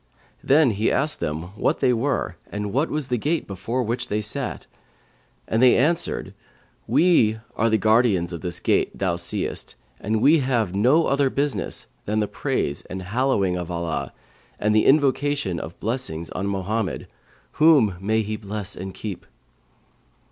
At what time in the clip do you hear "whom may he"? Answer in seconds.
17.61-18.37